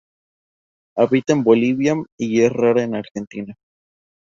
Habita 0.97 1.33
en 1.33 1.43
Bolivia 1.43 1.93
y 2.17 2.41
es 2.41 2.51
rara 2.51 2.81
en 2.81 2.95
Argentina. 2.95 3.53